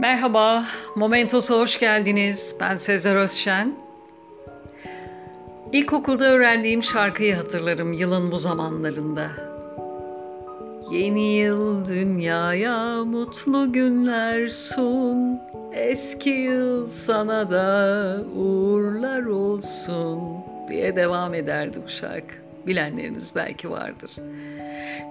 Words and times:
Merhaba, 0.00 0.64
Momentos'a 0.96 1.54
hoş 1.54 1.78
geldiniz. 1.78 2.56
Ben 2.60 2.76
Sezer 2.76 3.16
Özşen. 3.16 3.74
İlkokulda 5.72 6.24
öğrendiğim 6.24 6.82
şarkıyı 6.82 7.34
hatırlarım 7.34 7.92
yılın 7.92 8.32
bu 8.32 8.38
zamanlarında. 8.38 9.30
Yeni 10.90 11.32
yıl 11.32 11.84
dünyaya 11.84 13.04
mutlu 13.04 13.72
günler 13.72 14.48
sun. 14.48 15.40
Eski 15.72 16.30
yıl 16.30 16.88
sana 16.88 17.50
da 17.50 18.16
uğurlar 18.36 19.22
olsun 19.22 20.20
diye 20.70 20.96
devam 20.96 21.34
ederdi 21.34 21.78
bu 21.84 21.88
şarkı. 21.88 22.49
Bilenleriniz 22.66 23.32
belki 23.34 23.70
vardır. 23.70 24.10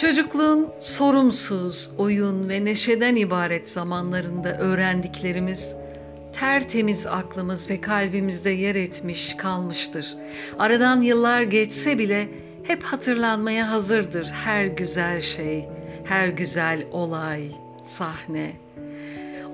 Çocukluğun 0.00 0.68
sorumsuz, 0.80 1.90
oyun 1.98 2.48
ve 2.48 2.64
neşeden 2.64 3.16
ibaret 3.16 3.68
zamanlarında 3.68 4.58
öğrendiklerimiz 4.58 5.74
tertemiz 6.32 7.06
aklımız 7.06 7.70
ve 7.70 7.80
kalbimizde 7.80 8.50
yer 8.50 8.74
etmiş 8.74 9.34
kalmıştır. 9.36 10.16
Aradan 10.58 11.02
yıllar 11.02 11.42
geçse 11.42 11.98
bile 11.98 12.28
hep 12.62 12.82
hatırlanmaya 12.82 13.70
hazırdır 13.70 14.26
her 14.26 14.66
güzel 14.66 15.20
şey, 15.20 15.68
her 16.04 16.28
güzel 16.28 16.86
olay, 16.92 17.50
sahne. 17.82 18.52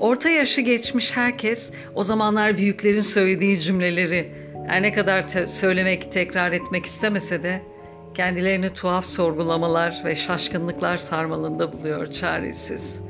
Orta 0.00 0.28
yaşı 0.28 0.60
geçmiş 0.60 1.16
herkes 1.16 1.72
o 1.94 2.04
zamanlar 2.04 2.58
büyüklerin 2.58 3.00
söylediği 3.00 3.60
cümleleri 3.60 4.32
her 4.66 4.82
ne 4.82 4.92
kadar 4.92 5.28
te- 5.28 5.46
söylemek, 5.48 6.12
tekrar 6.12 6.52
etmek 6.52 6.86
istemese 6.86 7.42
de 7.42 7.62
kendilerini 8.14 8.74
tuhaf 8.74 9.06
sorgulamalar 9.06 10.02
ve 10.04 10.14
şaşkınlıklar 10.14 10.96
sarmalında 10.96 11.72
buluyor 11.72 12.12
çaresiz. 12.12 13.00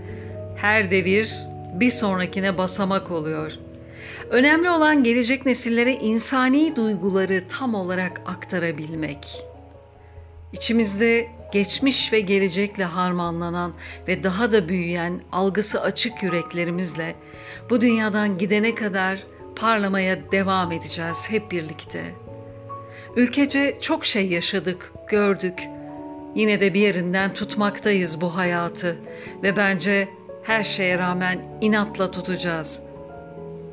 Her 0.57 0.91
devir 0.91 1.35
bir 1.75 1.91
sonrakine 1.91 2.59
basamak 2.59 3.11
oluyor. 3.11 3.53
Önemli 4.31 4.71
olan 4.71 5.05
gelecek 5.05 5.47
nesillere 5.47 5.95
insani 5.95 6.77
duyguları 6.77 7.43
tam 7.49 7.75
olarak 7.75 8.21
aktarabilmek. 8.27 9.45
İçimizde 10.53 11.29
geçmiş 11.53 12.13
ve 12.13 12.21
gelecekle 12.21 12.85
harmanlanan 12.85 13.73
ve 14.09 14.23
daha 14.23 14.53
da 14.53 14.69
büyüyen 14.69 15.21
algısı 15.33 15.81
açık 15.81 16.23
yüreklerimizle 16.23 17.15
bu 17.71 17.81
dünyadan 17.81 18.39
gidene 18.39 18.75
kadar 18.75 19.19
parlamaya 19.57 20.33
devam 20.33 20.73
edeceğiz 20.73 21.31
hep 21.31 21.51
birlikte. 21.51 22.15
Ülkece 23.17 23.79
çok 23.81 24.05
şey 24.05 24.29
yaşadık, 24.29 24.93
gördük. 25.09 25.63
Yine 26.35 26.61
de 26.61 26.75
bir 26.75 26.81
yerinden 26.81 27.35
tutmaktayız 27.35 28.21
bu 28.21 28.37
hayatı 28.37 28.97
ve 29.43 29.57
bence 29.57 30.09
her 30.43 30.63
şeye 30.63 30.99
rağmen 30.99 31.59
inatla 31.61 32.11
tutacağız. 32.11 32.83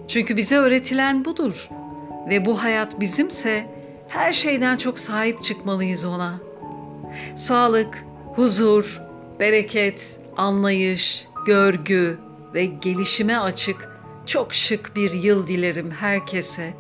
Çünkü 0.08 0.38
bize 0.38 0.58
öğretilen 0.58 1.26
budur 1.26 1.70
ve 2.30 2.46
bu 2.46 2.64
hayat 2.64 3.00
bizimse 3.00 3.66
her 4.08 4.34
şeyden 4.34 4.78
çok 4.78 5.00
sahip 5.00 5.44
çıkmalıyız 5.44 6.06
ona. 6.06 6.40
Sağlık, 7.36 8.04
huzur, 8.36 9.02
bereket, 9.40 10.20
anlayış, 10.38 11.28
görgü 11.46 12.20
ve 12.54 12.66
gelişime 12.66 13.38
açık 13.38 13.90
çok 14.26 14.54
şık 14.54 14.96
bir 14.96 15.14
yıl 15.14 15.48
dilerim 15.48 15.92
herkese 15.92 16.74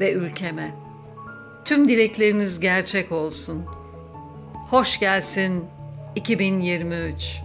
ve 0.00 0.12
ülkeme. 0.12 0.74
Tüm 1.70 1.88
dilekleriniz 1.88 2.60
gerçek 2.60 3.12
olsun. 3.12 3.64
Hoş 4.70 5.00
gelsin 5.00 5.64
2023. 6.16 7.40